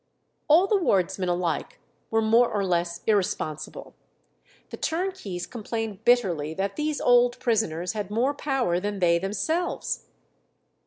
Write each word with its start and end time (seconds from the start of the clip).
All 0.47 0.65
the 0.65 0.79
wardsmen 0.79 1.29
alike 1.29 1.77
were 2.09 2.23
more 2.23 2.51
or 2.51 2.65
less 2.65 3.01
irresponsible. 3.05 3.93
The 4.71 4.77
turnkeys 4.77 5.45
complained 5.45 6.03
bitterly 6.03 6.55
that 6.55 6.75
these 6.75 6.99
old 6.99 7.39
prisoners 7.39 7.93
had 7.93 8.09
more 8.09 8.33
power 8.33 8.79
than 8.79 8.97
they 8.97 9.19
themselves. 9.19 10.07